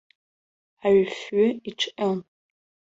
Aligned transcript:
Аҩфҩы 0.87 1.45
иҿҟьон. 1.69 2.19